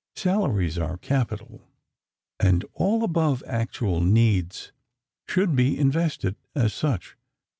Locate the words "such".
6.73-7.15